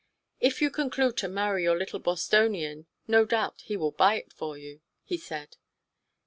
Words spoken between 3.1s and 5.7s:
doubt he will buy it for you," he said.